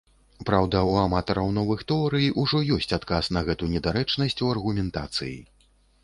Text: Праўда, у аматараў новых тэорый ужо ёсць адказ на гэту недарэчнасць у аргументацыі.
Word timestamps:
Праўда, 0.49 0.77
у 0.91 0.93
аматараў 0.99 1.49
новых 1.57 1.83
тэорый 1.91 2.27
ужо 2.43 2.61
ёсць 2.75 2.95
адказ 2.97 3.29
на 3.37 3.43
гэту 3.49 3.69
недарэчнасць 3.73 4.37
у 4.47 4.49
аргументацыі. 4.55 5.37